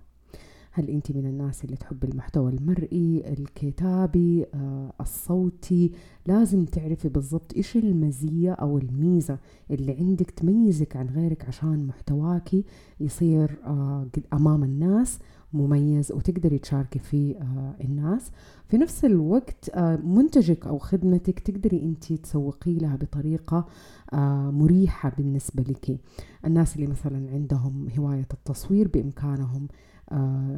هل 0.78 0.90
أنت 0.90 1.12
من 1.12 1.26
الناس 1.26 1.66
اللي 1.66 1.76
تحب 1.76 2.04
المحتوى 2.04 2.52
المرئي 2.52 3.34
الكتابي 3.34 4.46
آه 4.54 4.94
الصوتي؟ 5.02 5.92
لازم 6.26 6.66
تعرفي 6.66 7.10
بالضبط 7.10 7.54
إيش 7.56 7.76
المزية 7.78 8.52
أو 8.52 8.78
الميزة 8.78 9.38
اللي 9.72 9.92
عندك 10.00 10.32
تميزك 10.32 10.96
عن 10.96 11.08
غيرك 11.08 11.46
عشان 11.46 11.88
محتواكي 11.88 12.64
يصير 13.00 13.58
آه 13.66 14.08
أمام 14.34 14.64
الناس 14.64 15.20
مميز 15.54 16.12
وتقدري 16.12 16.58
تشاركي 16.58 17.00
فيه 17.00 17.36
آه 17.36 17.76
الناس. 17.84 18.32
في 18.68 18.78
نفس 18.78 19.06
الوقت 19.06 19.70
آه 19.74 19.96
منتجك 19.96 20.68
أو 20.68 20.78
خدمتك 20.78 21.40
تقدري 21.40 21.84
أنت 21.84 22.14
تسوقي 22.14 22.74
لها 22.74 22.96
بطريقة 22.96 23.66
آه 24.14 24.52
مريحة 24.52 25.12
بالنسبة 25.18 25.64
لك. 25.64 25.98
الناس 26.46 26.76
اللي 26.76 26.88
مثلا 26.88 27.30
عندهم 27.32 27.88
هواية 28.00 28.28
التصوير 28.34 28.88
بإمكانهم 28.88 29.68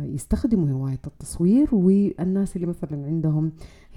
يستخدموا 0.03 0.69
هواية 0.69 0.99
التصوير 1.07 1.75
والناس 1.75 2.55
اللي 2.55 2.67
مثلا 2.67 3.05
عندهم 3.05 3.51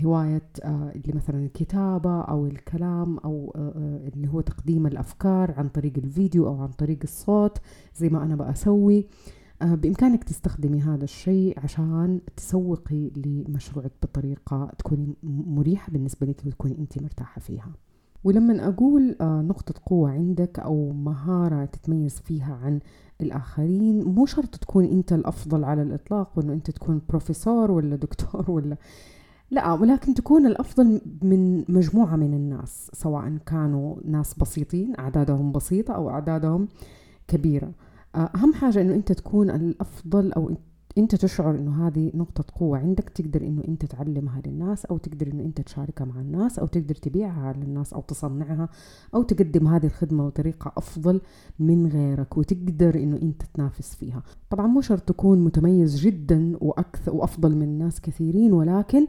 هواية 0.05 0.49
آه، 0.63 0.93
اللي 0.95 1.13
مثلا 1.13 1.45
الكتابة 1.45 2.21
أو 2.21 2.47
الكلام 2.47 3.19
أو 3.19 3.53
آه، 3.57 4.09
اللي 4.15 4.29
هو 4.29 4.41
تقديم 4.41 4.87
الأفكار 4.87 5.55
عن 5.57 5.69
طريق 5.69 5.93
الفيديو 5.97 6.47
أو 6.47 6.63
عن 6.63 6.69
طريق 6.69 6.99
الصوت 7.03 7.59
زي 7.97 8.09
ما 8.09 8.23
أنا 8.23 8.37
بأسوي. 8.37 9.07
بإمكانك 9.63 10.25
تستخدمي 10.25 10.81
هذا 10.81 11.05
الشيء 11.05 11.61
عشان 11.61 12.21
تسوقي 12.37 13.11
لمشروعك 13.17 13.93
بطريقة 14.03 14.73
تكوني 14.79 15.15
مريحة 15.23 15.93
بالنسبة 15.93 16.27
لك 16.27 16.43
وتكوني 16.47 16.79
أنت 16.79 17.03
مرتاحة 17.03 17.41
فيها. 17.41 17.73
ولما 18.25 18.69
أقول 18.69 19.17
نقطة 19.21 19.75
قوة 19.87 20.11
عندك 20.11 20.59
أو 20.59 20.93
مهارة 20.93 21.65
تتميز 21.65 22.21
فيها 22.21 22.55
عن 22.55 22.81
الآخرين 23.21 24.05
مو 24.05 24.27
شرط 24.27 24.57
تكون 24.57 24.85
أنت 24.85 25.13
الأفضل 25.13 25.65
على 25.65 25.83
الإطلاق 25.83 26.31
وأنه 26.37 26.53
أنت 26.53 26.71
تكون 26.71 27.03
بروفيسور 27.09 27.71
ولا 27.71 27.97
دكتور 27.97 28.51
ولا 28.55 28.77
لا 29.51 29.73
ولكن 29.73 30.15
تكون 30.15 30.47
الأفضل 30.47 31.01
من 31.23 31.65
مجموعة 31.69 32.17
من 32.17 32.35
الناس 32.35 32.91
سواء 32.95 33.37
كانوا 33.47 33.97
ناس 34.05 34.35
بسيطين 34.35 34.93
أعدادهم 34.99 35.53
بسيطة 35.53 35.95
أو 35.95 36.11
أعدادهم 36.11 36.69
كبيرة. 37.29 37.73
أهم 38.15 38.53
حاجة 38.53 38.81
أنه 38.81 38.95
أنت 38.95 39.13
تكون 39.13 39.51
الأفضل 39.51 40.33
أو 40.33 40.51
أنت 41.01 41.15
تشعر 41.15 41.55
إنه 41.55 41.87
هذه 41.87 42.13
نقطة 42.15 42.45
قوة 42.61 42.79
عندك 42.79 43.09
تقدر 43.09 43.43
إنه 43.43 43.63
أنت 43.69 43.85
تعلمها 43.85 44.43
للناس 44.47 44.87
أو 44.87 44.99
تقدر 44.99 45.27
إنه 45.27 45.45
أنت 45.45 45.61
تشاركها 45.61 46.05
مع 46.05 46.21
الناس 46.21 46.59
أو 46.59 46.67
تقدر 46.67 46.95
تبيعها 46.95 47.53
للناس 47.53 47.93
أو 47.93 48.01
تصنعها 48.01 48.69
أو 49.15 49.23
تقدم 49.23 49.69
هذه 49.69 49.87
الخدمة 49.87 50.27
بطريقة 50.27 50.73
أفضل 50.77 51.21
من 51.59 51.87
غيرك 51.87 52.39
وتقدر 52.39 52.95
إنه 52.95 53.17
أنت 53.23 53.43
تنافس 53.55 53.95
فيها. 53.95 54.23
طبعا 54.51 54.67
مو 54.67 54.81
شرط 54.81 55.03
تكون 55.03 55.45
متميز 55.45 56.01
جدا 56.01 56.57
وأكثر 56.61 57.15
وأفضل 57.15 57.57
من 57.57 57.79
ناس 57.79 58.01
كثيرين 58.01 58.53
ولكن 58.53 59.07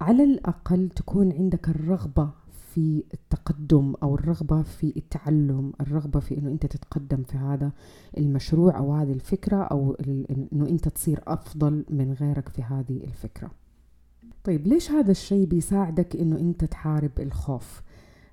على 0.00 0.24
الأقل 0.24 0.88
تكون 0.88 1.32
عندك 1.32 1.68
الرغبة 1.68 2.41
في 2.74 3.04
التقدم 3.14 3.94
أو 4.02 4.14
الرغبة 4.14 4.62
في 4.62 4.92
التعلم 4.96 5.72
الرغبة 5.80 6.20
في 6.20 6.38
إنه 6.38 6.50
أنت 6.50 6.66
تتقدم 6.66 7.22
في 7.22 7.36
هذا 7.36 7.72
المشروع 8.18 8.78
أو 8.78 8.94
هذه 8.94 9.12
الفكرة 9.12 9.56
أو 9.56 9.96
إنه 10.52 10.68
أنت 10.68 10.88
تصير 10.88 11.20
أفضل 11.26 11.84
من 11.90 12.12
غيرك 12.12 12.48
في 12.48 12.62
هذه 12.62 13.04
الفكرة. 13.04 13.50
طيب 14.44 14.66
ليش 14.66 14.90
هذا 14.90 15.10
الشيء 15.10 15.46
بيساعدك 15.46 16.16
إنه 16.16 16.38
أنت 16.38 16.64
تحارب 16.64 17.10
الخوف؟ 17.18 17.82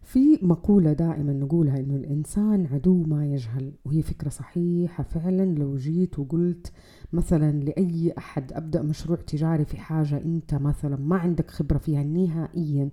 في 0.02 0.40
مقولة 0.42 0.94
دائما 0.94 1.34
نقولها 1.34 1.80
إنه 1.80 1.96
الإنسان 1.96 2.66
عدو 2.66 3.04
ما 3.04 3.26
يجهل 3.26 3.72
وهي 3.86 4.02
فكرة 4.02 4.30
صحيحة 4.30 5.04
فعلا. 5.04 5.46
لو 5.46 5.76
جيت 5.76 6.20
وقلت 6.20 6.72
مثلا 7.14 7.52
لأي 7.52 8.14
أحد 8.18 8.54
أبدأ 8.54 8.82
مشروع 8.82 9.18
تجاري 9.18 9.66
في 9.66 9.78
حاجة 9.78 10.18
أنت 10.18 10.54
مثلا 10.56 10.96
ما 10.96 11.18
عندك 11.18 11.52
خبرة 11.52 11.78
فيها 11.78 12.04
نهائيا 12.04 12.90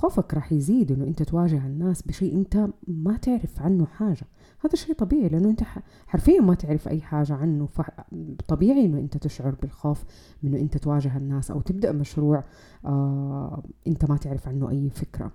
خوفك 0.00 0.34
راح 0.34 0.52
يزيد 0.52 0.92
إنه 0.92 1.04
أنت 1.04 1.22
تواجه 1.22 1.66
الناس 1.66 2.02
بشيء 2.02 2.34
أنت 2.34 2.68
ما 2.88 3.16
تعرف 3.16 3.62
عنه 3.62 3.86
حاجة. 3.86 4.26
هذا 4.64 4.74
شيء 4.74 4.94
طبيعي 4.94 5.28
لأنه 5.28 5.50
أنت 5.50 5.62
حرفيا 6.06 6.40
ما 6.40 6.54
تعرف 6.54 6.88
أي 6.88 7.00
حاجة 7.00 7.34
عنه. 7.34 7.66
فطبيعي 7.66 8.84
إنه 8.84 8.98
أنت 8.98 9.16
تشعر 9.16 9.54
بالخوف 9.54 10.04
من 10.42 10.54
إنه 10.54 10.62
أنت 10.62 10.76
تواجه 10.76 11.16
الناس 11.16 11.50
أو 11.50 11.60
تبدأ 11.60 11.92
مشروع 11.92 12.44
آه 12.84 13.62
أنت 13.86 14.10
ما 14.10 14.16
تعرف 14.16 14.48
عنه 14.48 14.70
أي 14.70 14.90
فكرة. 14.90 15.32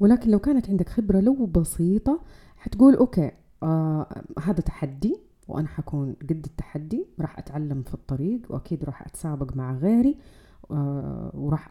ولكن 0.00 0.30
لو 0.30 0.38
كانت 0.38 0.70
عندك 0.70 0.88
خبرة 0.88 1.20
لو 1.20 1.46
بسيطة 1.46 2.20
حتقول 2.56 2.94
أوكي 2.94 3.30
آه 3.62 4.24
هذا 4.42 4.60
تحدي 4.60 5.16
وأنا 5.48 5.68
حكون 5.68 6.16
قد 6.22 6.44
التحدي 6.46 7.06
راح 7.20 7.38
أتعلم 7.38 7.82
في 7.82 7.94
الطريق 7.94 8.40
وأكيد 8.48 8.84
راح 8.84 9.02
أتسابق 9.02 9.56
مع 9.56 9.74
غيري. 9.74 10.16
وراح 11.34 11.70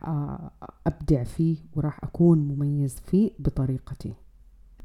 أبدع 0.88 1.24
فيه 1.24 1.58
وراح 1.75 2.03
أكون 2.03 2.38
مميز 2.38 2.96
فيه 2.96 3.32
بطريقتي. 3.39 4.13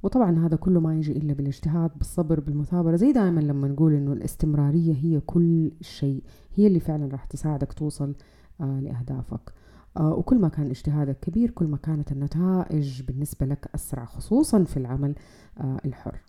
وطبعا 0.03 0.47
هذا 0.47 0.57
كله 0.57 0.81
ما 0.81 0.97
يجي 0.97 1.13
إلا 1.13 1.33
بالاجتهاد 1.33 1.91
بالصبر 1.97 2.41
بالمثابرة 2.41 2.97
زي 2.97 3.13
دائما 3.13 3.41
لما 3.41 3.69
نقول 3.69 3.95
إنه 3.95 4.13
الاستمرارية 4.13 4.95
هي 4.95 5.21
كل 5.21 5.73
شيء 5.81 6.23
هي 6.55 6.67
اللي 6.67 6.81
فعلا 6.81 7.07
راح 7.13 7.25
تساعدك 7.25 7.73
توصل 7.73 8.15
آه، 8.61 8.81
لأهدافك. 8.81 9.53
آه، 9.97 10.15
وكل 10.15 10.39
ما 10.39 10.49
كان 10.49 10.67
اجتهادك 10.67 11.21
كبير 11.21 11.51
كل 11.51 11.67
ما 11.67 11.77
كانت 11.77 12.13
النتائج 12.13 13.03
بالنسبة 13.03 13.47
لك 13.47 13.71
أسرع 13.75 14.05
خصوصا 14.05 14.65
في 14.65 14.77
العمل 14.77 15.15
آه، 15.61 15.81
الحر. 15.85 16.21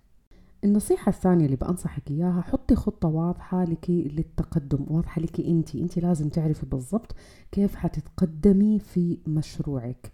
النصيحة 0.65 1.09
الثانية 1.09 1.45
اللي 1.45 1.55
بأنصحك 1.55 2.11
إياها 2.11 2.41
حطي 2.41 2.75
خطة 2.75 3.07
واضحة 3.07 3.63
لك 3.63 3.89
للتقدم 3.89 4.85
واضحة 4.87 5.21
لك 5.21 5.39
أنت 5.39 5.75
أنت 5.75 5.99
لازم 5.99 6.29
تعرفي 6.29 6.65
بالضبط 6.65 7.15
كيف 7.51 7.75
حتتقدمي 7.75 8.79
في 8.79 9.17
مشروعك. 9.27 10.11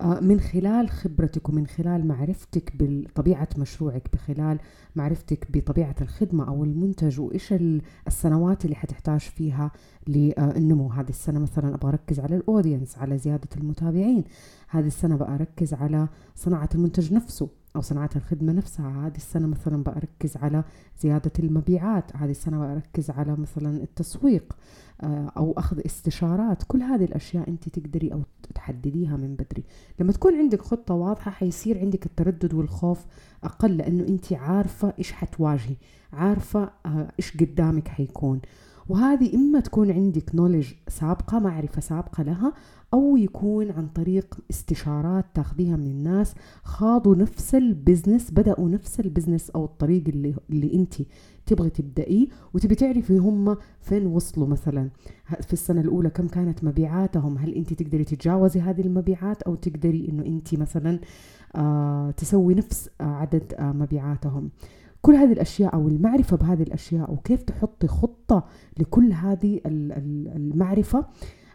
آه، 0.00 0.20
من 0.20 0.40
خلال 0.40 0.90
خبرتك 0.90 1.48
ومن 1.48 1.66
خلال 1.66 2.06
معرفتك 2.08 2.72
بطبيعة 2.78 3.48
مشروعك 3.58 4.08
بخلال 4.12 4.58
معرفتك 4.96 5.46
بطبيعة 5.50 5.94
الخدمة 6.00 6.48
أو 6.48 6.64
المنتج 6.64 7.20
وإيش 7.20 7.54
السنوات 8.06 8.64
اللي 8.64 8.76
حتحتاج 8.76 9.20
فيها 9.20 9.70
للنمو 10.08 10.88
هذه 10.92 11.08
السنة 11.08 11.40
مثلا 11.40 11.74
أبغى 11.74 11.88
أركز 11.88 12.20
على 12.20 12.36
الأودينس 12.36 12.98
على 12.98 13.18
زيادة 13.18 13.48
المتابعين. 13.56 14.24
هذه 14.68 14.86
السنة 14.86 15.16
بقى 15.16 15.34
أركز 15.34 15.74
على 15.74 16.08
صناعة 16.34 16.68
المنتج 16.74 17.12
نفسه. 17.12 17.63
أو 17.76 17.80
صناعة 17.80 18.10
الخدمة 18.16 18.52
نفسها. 18.52 19.06
هذه 19.06 19.16
السنة 19.16 19.46
مثلا 19.46 19.82
بركز 19.82 20.36
على 20.36 20.64
زيادة 21.00 21.32
المبيعات. 21.38 22.16
هذه 22.16 22.30
السنة 22.30 22.58
بركز 22.58 23.10
على 23.10 23.36
مثلا 23.36 23.82
التسويق 23.82 24.56
آه، 25.00 25.32
أو 25.36 25.54
أخذ 25.58 25.80
استشارات. 25.86 26.62
كل 26.62 26.82
هذه 26.82 27.04
الأشياء 27.04 27.48
أنت 27.48 27.68
تقدري 27.68 28.12
أو 28.12 28.22
تحدديها 28.54 29.16
من 29.16 29.34
بدري. 29.34 29.64
لما 30.00 30.12
تكون 30.12 30.34
عندك 30.34 30.62
خطة 30.62 30.94
واضحة 30.94 31.30
حيصير 31.30 31.78
عندك 31.78 32.06
التردد 32.06 32.54
والخوف 32.54 33.06
أقل 33.44 33.76
لأنه 33.76 34.08
أنت 34.08 34.32
عارفة 34.32 34.94
إيش 34.98 35.12
حتواجهي 35.12 35.76
عارفة 36.12 36.70
آه، 36.86 37.12
إيش 37.18 37.36
قدامك 37.36 37.88
حيكون. 37.88 38.40
وهذه 38.88 39.34
إما 39.36 39.60
تكون 39.60 39.90
عندك 39.90 40.34
knowledge 40.34 40.72
سابقة 40.88 41.38
معرفة 41.38 41.80
سابقة 41.80 42.22
لها 42.22 42.52
أو 42.94 43.16
يكون 43.16 43.70
عن 43.70 43.88
طريق 43.88 44.38
استشارات 44.50 45.24
تاخذيها 45.34 45.76
من 45.76 45.86
الناس 45.86 46.34
خاضوا 46.64 47.16
نفس 47.16 47.54
ال 47.54 47.62
business 47.62 48.30
بدأوا 48.30 48.68
نفس 48.68 49.00
ال 49.00 49.06
business 49.06 49.50
أو 49.50 49.64
الطريق 49.64 50.04
اللي, 50.08 50.34
اللي 50.50 50.74
أنت 50.74 50.94
تبغي 51.46 51.70
تبدأيه 51.70 52.28
وتبي 52.54 52.74
تعرفي 52.74 53.18
هم 53.18 53.56
فين 53.80 54.06
وصلوا 54.06 54.46
مثلا. 54.46 54.90
في 55.40 55.52
السنة 55.52 55.80
الأولى 55.80 56.10
كم 56.10 56.28
كانت 56.28 56.64
مبيعاتهم؟ 56.64 57.38
هل 57.38 57.54
أنت 57.54 57.72
تقدري 57.72 58.04
تتجاوزي 58.04 58.60
هذه 58.60 58.80
المبيعات؟ 58.80 59.42
أو 59.42 59.54
تقدري 59.54 60.08
أنه 60.08 60.26
أنت 60.26 60.54
مثلا 60.54 61.00
آه 61.56 62.10
تسوي 62.10 62.54
نفس 62.54 62.90
آه 63.00 63.04
عدد 63.04 63.54
آه 63.58 63.72
مبيعاتهم؟ 63.72 64.50
كل 65.04 65.14
هذه 65.14 65.32
الأشياء 65.32 65.74
أو 65.74 65.88
المعرفة 65.88 66.36
بهذه 66.36 66.62
الأشياء 66.62 67.12
وكيف 67.12 67.42
تحطي 67.42 67.86
خطة 67.86 68.44
لكل 68.78 69.12
هذه 69.12 69.60
المعرفة 69.66 71.06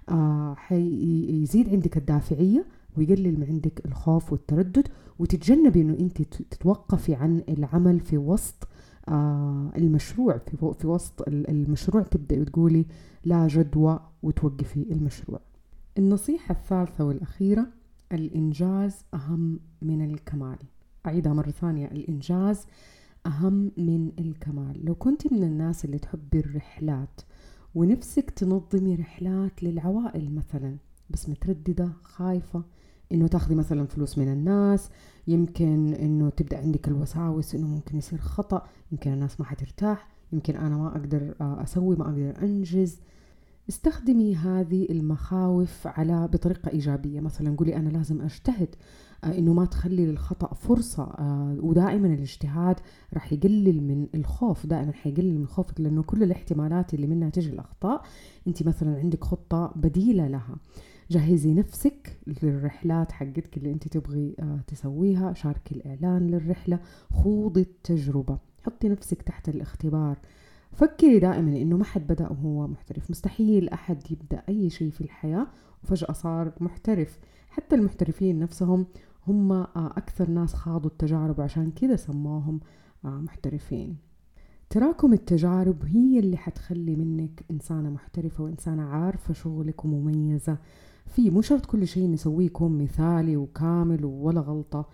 آه 0.09 0.53
حيزيد 0.57 1.69
عندك 1.69 1.97
الدافعية 1.97 2.65
ويقلل 2.97 3.39
من 3.39 3.45
عندك 3.49 3.85
الخوف 3.85 4.31
والتردد 4.31 4.87
وتتجنبي 5.19 5.81
إنه 5.81 5.99
أنت 5.99 6.21
تتوقفي 6.21 7.15
عن 7.15 7.43
العمل 7.49 7.99
في 7.99 8.17
وسط 8.17 8.67
آه 9.07 9.71
المشروع 9.77 10.37
في, 10.37 10.73
في 10.79 10.87
وسط 10.87 11.27
المشروع 11.27 12.03
تبدأي 12.03 12.45
تقولي 12.45 12.85
لا 13.25 13.47
جدوى 13.47 13.99
وتوقفي 14.23 14.85
المشروع. 14.91 15.39
النصيحة 15.97 16.51
الثالثة 16.51 17.05
والأخيرة 17.05 17.67
الإنجاز 18.11 19.05
أهم 19.13 19.59
من 19.81 20.05
الكمال. 20.05 20.57
أعيدها 21.05 21.33
مرة 21.33 21.51
ثانية 21.51 21.85
الإنجاز 21.85 22.65
أهم 23.29 23.71
من 23.77 24.11
الكمال. 24.19 24.85
لو 24.85 24.95
كنت 24.95 25.33
من 25.33 25.43
الناس 25.43 25.85
اللي 25.85 25.99
تحبي 25.99 26.39
الرحلات 26.39 27.21
ونفسك 27.75 28.29
تنظمي 28.29 28.95
رحلات 28.95 29.63
للعوائل 29.63 30.35
مثلا 30.35 30.77
بس 31.09 31.29
مترددة 31.29 31.89
خايفة 32.01 32.63
إنه 33.11 33.27
تاخذي 33.27 33.55
مثلا 33.55 33.87
فلوس 33.87 34.17
من 34.17 34.33
الناس 34.33 34.89
يمكن 35.27 35.93
إنه 35.93 36.29
تبدأ 36.29 36.57
عندك 36.57 36.87
الوساوس 36.87 37.55
إنه 37.55 37.67
ممكن 37.67 37.97
يصير 37.97 38.19
خطأ 38.19 38.67
يمكن 38.91 39.13
الناس 39.13 39.39
ما 39.39 39.45
حترتاح 39.45 40.07
يمكن 40.33 40.55
أنا 40.55 40.77
ما 40.77 40.87
أقدر 40.87 41.35
أسوي 41.41 41.95
ما 41.95 42.05
أقدر 42.05 42.43
أنجز. 42.43 42.99
استخدمي 43.69 44.35
هذه 44.35 44.87
المخاوف 44.89 45.87
على 45.87 46.27
بطريقة 46.27 46.71
إيجابية. 46.71 47.19
مثلا 47.19 47.55
قولي 47.55 47.75
أنا 47.75 47.89
لازم 47.89 48.21
أجتهد. 48.21 48.75
آه، 49.23 49.37
إنه 49.37 49.53
ما 49.53 49.65
تخلي 49.65 50.05
للخطأ 50.05 50.53
فرصة 50.53 51.03
آه، 51.03 51.57
ودائما 51.61 52.07
الاجتهاد 52.07 52.79
راح 53.13 53.33
يقلل 53.33 53.83
من 53.83 54.07
الخوف 54.15 54.65
دائما 54.65 54.91
حيقلل 54.91 55.39
من 55.39 55.47
خوفك 55.47 55.81
لأنه 55.81 56.03
كل 56.03 56.23
الاحتمالات 56.23 56.93
اللي 56.93 57.07
منها 57.07 57.29
تجي 57.29 57.49
الأخطاء 57.49 58.01
أنت 58.47 58.63
مثلا 58.63 58.97
عندك 58.97 59.23
خطة 59.23 59.73
بديلة 59.75 60.27
لها. 60.27 60.55
جهزي 61.11 61.53
نفسك 61.53 62.19
للرحلات 62.43 63.11
حقتك 63.11 63.57
اللي 63.57 63.71
أنت 63.71 63.87
تبغي 63.87 64.35
آه، 64.39 64.59
تسويها 64.67 65.33
شاركي 65.33 65.75
الإعلان 65.75 66.27
للرحلة 66.27 66.79
خوضي 67.13 67.61
التجربة. 67.61 68.37
حطي 68.63 68.89
نفسك 68.89 69.21
تحت 69.21 69.49
الاختبار. 69.49 70.17
فكري 70.71 71.19
دائما 71.19 71.57
إنه 71.57 71.77
ما 71.77 71.83
حد 71.83 72.07
بدأ 72.07 72.29
وهو 72.29 72.67
محترف. 72.67 73.11
مستحيل 73.11 73.69
أحد 73.69 74.11
يبدأ 74.11 74.43
أي 74.49 74.69
شيء 74.69 74.89
في 74.91 75.01
الحياة 75.01 75.47
وفجأة 75.83 76.11
صار 76.13 76.51
محترف. 76.59 77.19
حتى 77.49 77.75
المحترفين 77.75 78.39
نفسهم 78.39 78.85
هم 79.29 79.51
آه، 79.51 79.67
أكثر 79.75 80.29
ناس 80.29 80.53
خاضوا 80.53 80.89
التجارب 80.89 81.41
عشان 81.41 81.71
كذا 81.71 81.95
سموهم 81.95 82.59
آه، 83.05 83.09
محترفين. 83.09 83.97
تراكم 84.69 85.13
التجارب 85.13 85.85
هي 85.85 86.19
اللي 86.19 86.37
حتخلي 86.37 86.95
منك 86.95 87.43
إنسانة 87.51 87.89
محترفة 87.89 88.43
وإنسانة 88.43 88.83
عارفة 88.83 89.33
شغلك 89.33 89.85
ومميزة. 89.85 90.57
فيه 91.07 91.29
مو 91.29 91.41
شرط 91.41 91.65
كل 91.65 91.87
شيء 91.87 92.09
نسويه 92.11 92.45
يكون 92.45 92.77
مثالي 92.83 93.37
وكامل 93.37 94.05
ولا 94.05 94.41
غلطة. 94.41 94.85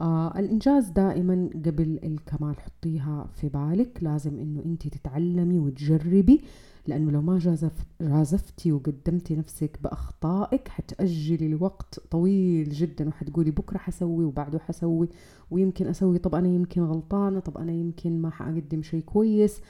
آه 0.00 0.38
الإنجاز 0.38 0.88
دائما 0.88 1.50
قبل 1.66 1.98
الكمال 2.04 2.60
حطيها 2.60 3.26
في 3.34 3.48
بالك. 3.48 3.98
لازم 4.02 4.38
إنه 4.38 4.62
أنت 4.64 4.88
تتعلمي 4.88 5.58
وتجربي 5.58 6.40
لأنه 6.86 7.10
لو 7.10 7.22
ما 7.22 7.38
جازف 7.38 7.72
جازفتي 8.00 8.72
وقدمتي 8.72 9.36
نفسك 9.36 9.78
بأخطائك 9.82 10.68
حتأجلي 10.68 11.48
لوقت 11.48 12.00
طويل 12.10 12.70
جدا 12.70 13.08
وحتقولي 13.08 13.50
بكرة 13.50 13.78
حسوي 13.78 14.24
وبعده 14.24 14.58
حسوي 14.58 15.08
ويمكن 15.50 15.86
أسوي 15.86 16.18
طب 16.18 16.34
أنا 16.34 16.48
يمكن 16.48 16.82
غلطانة 16.82 17.40
طب 17.40 17.58
أنا 17.58 17.72
يمكن 17.72 18.22
ما 18.22 18.30
حأقدم 18.30 18.82
شيء 18.82 19.00
كويس. 19.02 19.60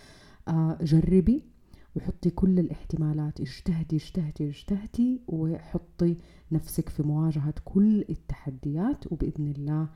آه 0.48 0.78
جربي 0.82 1.42
وحطي 1.96 2.30
كل 2.30 2.58
الاحتمالات. 2.58 3.40
اجتهدي 3.40 3.96
اجتهدي 3.96 4.48
اجتهدي 4.48 5.20
وحطي 5.28 6.16
نفسك 6.52 6.88
في 6.88 7.02
مواجهة 7.02 7.54
كل 7.64 8.04
التحديات 8.10 9.12
وبإذن 9.12 9.46
الله 9.58 9.88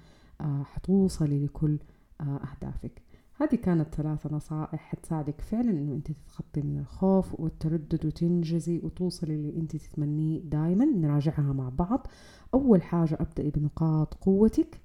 حتوصلي 0.42 1.44
لكل 1.44 1.78
آه، 2.20 2.40
أهدافك. 2.52 3.02
هذه 3.40 3.54
كانت 3.54 3.94
ثلاثة 3.94 4.36
نصائح 4.36 4.80
حتساعدك 4.80 5.40
فعلا 5.40 5.70
إنه 5.70 5.94
أنت 5.94 6.10
تتخطي 6.10 6.62
من 6.62 6.78
الخوف 6.78 7.40
والتردد 7.40 8.06
وتنجزي 8.06 8.80
وتوصلي 8.82 9.34
اللي 9.34 9.56
أنت 9.56 9.76
تتمنيه 9.76 10.40
دائما 10.40 10.84
نراجعها 10.84 11.52
مع 11.52 11.68
بعض. 11.68 12.06
أول 12.54 12.82
حاجة 12.82 13.16
أبدأي 13.20 13.50
بنقاط 13.50 14.14
قوتك. 14.14 14.80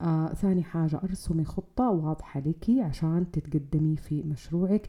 آه، 0.00 0.28
ثاني 0.34 0.62
حاجة 0.62 1.00
أرسمي 1.04 1.44
خطة 1.44 1.90
واضحة 1.90 2.40
لك 2.40 2.70
عشان 2.70 3.26
تتقدمي 3.32 3.96
في 3.96 4.22
مشروعك. 4.22 4.88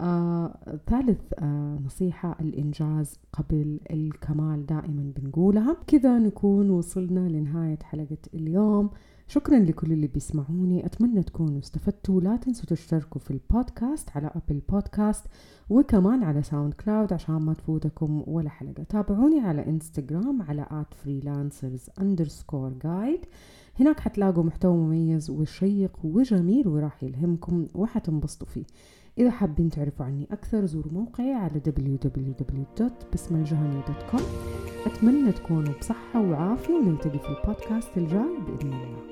آه، 0.00 0.78
ثالث 0.86 1.20
آه، 1.38 1.78
نصيحة 1.84 2.36
الإنجاز 2.40 3.18
قبل 3.32 3.80
الكمال 3.90 4.66
دائما 4.66 5.12
بنقولها. 5.16 5.76
كذا 5.86 6.18
نكون 6.18 6.70
وصلنا 6.70 7.28
لنهاية 7.28 7.78
حلقة 7.82 8.18
اليوم. 8.34 8.90
شكرا 9.32 9.58
لكل 9.58 9.92
اللي 9.92 10.06
بيسمعوني. 10.06 10.86
أتمنى 10.86 11.22
تكونوا 11.22 11.58
استفدتوا. 11.58 12.20
لا 12.20 12.36
تنسوا 12.36 12.66
تشتركوا 12.66 13.20
في 13.20 13.30
البودكاست 13.30 14.10
على 14.16 14.30
أبل 14.34 14.60
بودكاست 14.68 15.26
وكمان 15.70 16.22
على 16.22 16.42
ساوند 16.42 16.74
كلاود 16.74 17.12
عشان 17.12 17.34
ما 17.34 17.54
تفوتكم 17.54 18.22
ولا 18.26 18.50
حلقة. 18.50 18.82
تابعوني 18.82 19.40
على 19.40 19.66
إنستغرام 19.66 20.42
على 20.42 20.66
at 20.70 20.94
فريلانسرز 20.94 21.90
underscore 22.00 22.72
جايد 22.84 23.20
هناك 23.80 24.00
حتلاقوا 24.00 24.44
محتوى 24.44 24.76
مميز 24.76 25.30
وشيق 25.30 25.98
وجميل 26.04 26.68
وراح 26.68 27.02
يلهمكم 27.02 27.66
وحتنبسطوا 27.74 28.48
فيه. 28.48 28.64
إذا 29.18 29.30
حابين 29.30 29.70
تعرفوا 29.70 30.06
عني 30.06 30.28
أكثر 30.30 30.66
زوروا 30.66 30.92
موقعي 30.92 31.34
على 31.34 31.60
www.بسمالجهني.com 31.66 34.22
أتمنى 34.86 35.32
تكونوا 35.32 35.72
بصحة 35.80 36.20
وعافية. 36.20 36.74
ونلتقي 36.74 37.18
في 37.18 37.28
البودكاست 37.28 37.96
الجاي 37.96 38.38
بإذن 38.46 38.72
الله. 38.72 39.11